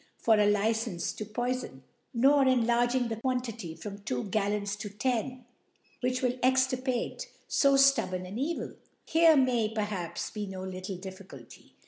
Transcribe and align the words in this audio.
for 0.17 0.39
a 0.39 0.47
Licence 0.47 1.13
to 1.13 1.23
poifon 1.23 1.69
5 1.69 1.79
nor 2.15 2.47
enlarging 2.47 3.07
the 3.07 3.17
Quantity 3.17 3.75
from 3.75 3.99
two 3.99 4.23
Gallons 4.29 4.75
to 4.77 4.89
ten, 4.89 5.45
which 5.99 6.23
will 6.23 6.39
extirpate 6.41 7.27
fo 7.47 7.75
ftubborn 7.75 8.27
an 8.27 8.39
Evil. 8.39 8.73
Here 9.05 9.37
may, 9.37 9.71
perhaps, 9.71 10.31
be 10.31 10.47
no 10.47 10.63
little 10.63 10.97
Difficulty. 10.97 11.75